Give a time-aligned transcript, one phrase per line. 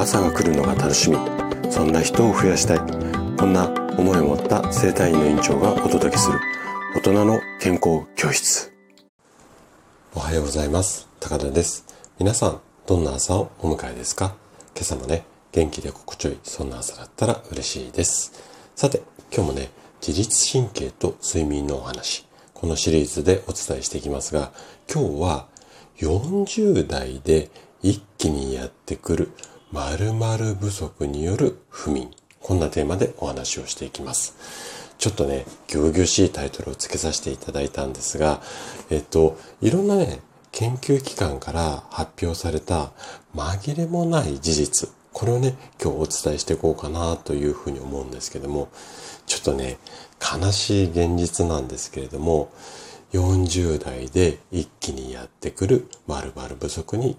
[0.00, 1.18] 朝が来るのが楽しみ。
[1.70, 2.78] そんな人を増やしたい。
[3.36, 3.68] こんな
[3.98, 6.40] 思いを持った生体院の院長がお届けする。
[6.96, 8.72] 大人の健康教室。
[10.14, 11.06] おはようございます。
[11.20, 11.84] 高田です。
[12.18, 14.34] 皆さんどんな朝をお迎えですか？
[14.74, 15.22] 今朝もね
[15.52, 18.32] 元気で心地よいそんな朝だったら嬉しいです。
[18.74, 19.68] さて今日もね
[20.00, 24.50] 自律神経と睡眠のお話このシリーズでお伝えしていきますが
[24.90, 25.46] 今日は
[25.98, 27.50] 40代で
[27.82, 29.32] 一気にやってくる
[29.72, 32.10] 〇〇不足による不眠。
[32.40, 34.34] こんなテーマでお話をしていきます。
[34.98, 38.42] ちょっとね、行々しいタイトルを付けさせていただいたんですが、
[38.90, 42.90] えっと、いろんなね、研究機関から発表された
[43.36, 44.90] 紛れもない事実。
[45.12, 48.70] これをね、今日お伝えしていこうかなというふうに思うんですけども、
[49.26, 49.78] ちょっとね、
[50.20, 52.50] 悲しい現実なんですけれども、
[53.12, 57.16] 40代で一気にやってくる〇〇不足に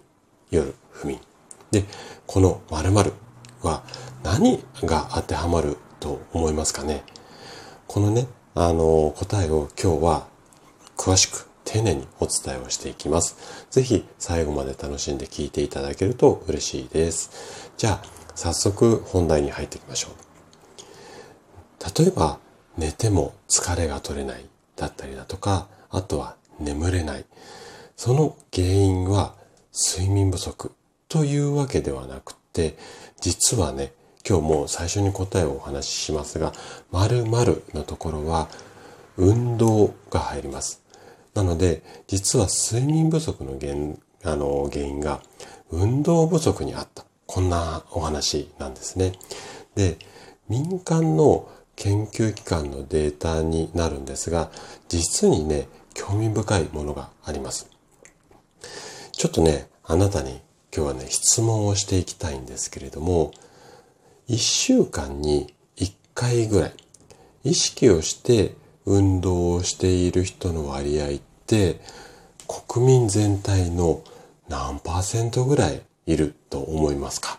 [0.49, 1.21] よる不眠。
[1.71, 1.85] で、
[2.27, 3.13] この〇〇
[3.61, 3.83] は
[4.23, 7.03] 何が当てはまると思いますかね？
[7.87, 10.27] このね、あの、答えを今日は
[10.97, 13.37] 詳しく丁寧にお伝えをしていきます。
[13.69, 17.71] ぜひ最後まで楽しんで聞いていただけると嬉しいです。
[17.77, 18.03] じゃあ、
[18.35, 21.99] 早速本題に入っていきましょう。
[21.99, 22.39] 例えば、
[22.77, 27.25] 寝ても疲れが取れないだったりだとか、あとは眠れない。
[27.95, 29.35] その原因は
[29.73, 30.71] 睡眠不足
[31.11, 32.77] というわけではなくて、
[33.19, 33.91] 実はね、
[34.25, 36.53] 今日も最初に答えをお話ししますが、
[36.91, 38.47] 〇〇のところは
[39.17, 40.81] 運動が入ります。
[41.33, 43.73] なので、実は睡眠不足の原
[44.23, 45.21] あの原因が
[45.69, 47.03] 運動不足にあった。
[47.25, 49.11] こんなお話なんですね。
[49.75, 49.97] で、
[50.47, 54.49] 民間の研究機関のデータになるんですが、
[54.87, 57.69] 実にね、興味深いものがあります。
[59.11, 60.39] ちょっとね、あなたに
[60.73, 63.31] 今日はね、質問をしていきたいんですけれども、
[64.29, 66.73] 1週間に1回ぐらい、
[67.43, 68.55] 意識をして
[68.85, 71.09] 運動をしている人の割合っ
[71.45, 71.81] て、
[72.47, 74.01] 国民全体の
[74.47, 77.37] 何パーセントぐらいいると思いますか？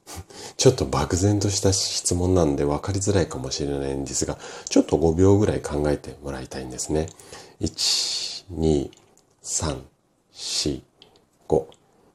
[0.56, 4.38] ちょっと漠然とした質問なんで分かりづらいかもしれないんですが、
[4.70, 7.08] ちょっと5秒ぐらい考えてもらいたいんですね。
[7.60, 8.90] 1、2、
[9.42, 9.82] 3、
[10.32, 10.82] 4、
[11.48, 11.66] 5。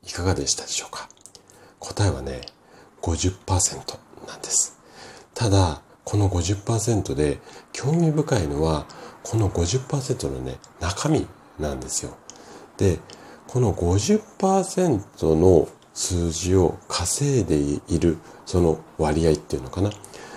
[0.08, 1.10] いかがでしたでしょうか？
[1.80, 2.42] 答えはね、
[3.02, 3.98] 50%
[4.28, 4.80] なんです。
[5.34, 7.40] ただ、この50%で
[7.74, 8.86] 興味深いのは、
[9.24, 11.28] この50%のね、中身
[11.60, 12.16] なんですよ。
[12.78, 13.00] で、
[13.48, 19.92] この50%の数字を稼いでいるその割合っていうのかな？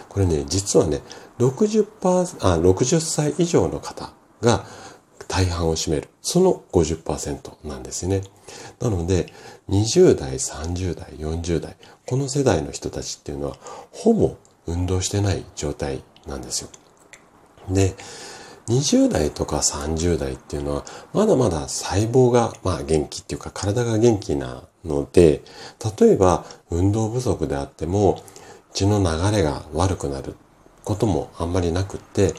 [0.09, 1.03] これね、実はね、
[1.39, 4.65] 60%あ60歳以上の方が
[5.31, 6.09] 大半を占める。
[6.21, 8.23] その50%なんですね。
[8.81, 9.33] なので、
[9.69, 13.57] 20代、30代、40代、この世代の人たちっていうのは、
[13.93, 14.37] ほぼ
[14.67, 16.69] 運動してない状態なんですよ。
[17.71, 17.95] で、
[18.67, 25.43] 20代とか30代っていうのは、まだまだ細胞が、まあ元気っていうか体が元気なので、
[26.01, 28.21] 例えば運動不足であっても、
[28.73, 30.35] 血の流れが悪くなる
[30.85, 32.35] こともあんまりなくって、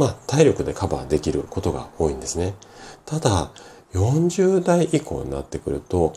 [0.00, 2.54] まあ、体力でカバーできることが多いんですね。
[3.04, 3.52] ただ、
[3.92, 6.14] 40代以降になってくると、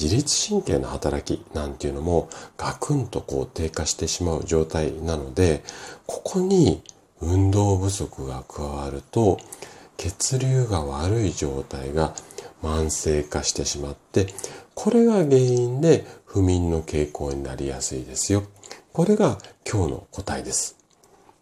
[0.00, 5.62] 自律神経の働きなんていうのもガクンとこう低下してしまう状態なので、
[6.06, 6.82] ここに
[7.20, 9.36] 運動不足が加わると、
[9.98, 12.14] 血流が悪い状態が
[12.62, 14.28] 慢性化してしまって、
[14.74, 18.44] これが原因で不眠の傾向になりやすいですよ。
[18.94, 19.36] これが
[19.70, 20.78] 今日の答えです。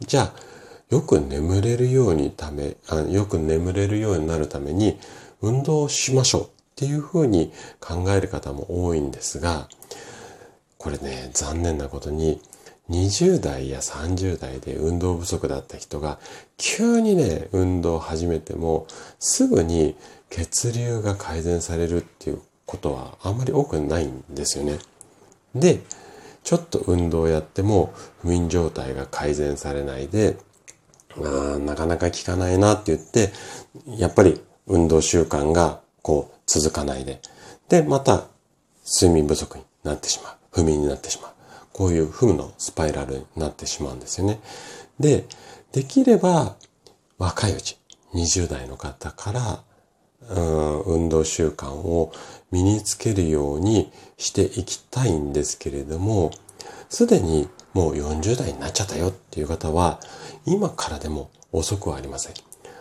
[0.01, 0.54] じゃあ、
[0.95, 4.97] よく眠れるようにためあ、よく眠れるようになるために
[5.43, 6.47] 運動しましょうっ
[6.77, 9.69] ていうふうに考える方も多いんですが、
[10.79, 12.41] これね、残念なことに
[12.91, 16.21] 20代や30代で運動不足だった人が
[16.59, 18.87] 急にね、運動を始めても
[19.19, 19.97] すぐに
[20.31, 24.79] 血流が改善されるっていうことはあんまり多くないんですよね。
[25.57, 25.81] で、
[26.45, 27.93] ちょっと運動をやっても
[28.23, 30.37] 不眠状態が改善されないで
[31.23, 33.33] あなかなか効かないなって言って、
[33.99, 37.21] やっぱり運動習慣がこう続かないで、
[37.69, 38.25] で、また
[38.85, 40.35] 睡眠不足になってしまう。
[40.51, 41.33] 不眠になってしまう。
[41.73, 44.41] こういう負のスパイラルになってしまうんですよね。
[45.01, 45.25] で、
[45.73, 46.57] できれば
[47.19, 47.79] 若いうち、
[48.15, 49.65] 20代の方から、
[50.31, 52.13] うん、運動習慣を
[52.51, 56.31] 身につけるようにしていきたいんですけれども、
[56.89, 60.01] すでにもう40代になっちゃったよっていう方は、
[60.47, 62.35] 今からでも遅くはありません。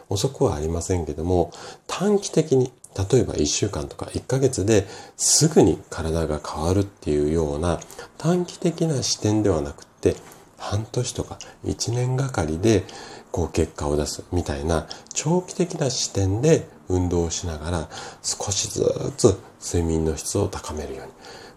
[0.10, 1.52] 遅くはありませんけども、
[1.88, 4.86] 短期的に例えば1週間とか1ヶ月で
[5.18, 7.80] すぐに体が変わるっていうような
[8.18, 10.16] 短期的な視点ではなくて
[10.58, 12.84] 半年とか1年がかりで
[13.32, 17.90] こう結果を出すみたいな長期的な視点で運動をしながら
[18.22, 18.84] 少しず
[19.18, 21.12] つ睡眠の質を高めるように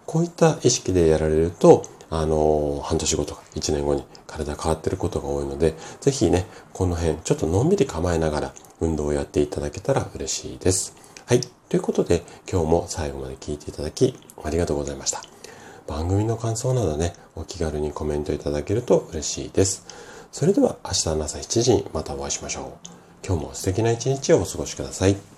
[0.07, 10.95] こういった意識でやられるとあの半年後とか1年後に体変わってることが多いのでぜひねこの辺ちょっとのんびり構えながら運動をやっていただけたら嬉しいです。
[11.27, 11.41] はい。
[11.41, 15.23] ということで今日も最後まで聞いていただきありがとうございました。
[15.87, 19.85] 番組の感想などね、お気軽にコメントいただけると嬉しいです。
[20.33, 22.89] それでは明日の朝7時にまたお会いしましょう。
[23.27, 25.36] 今日も素敵な一日をお過ごしください。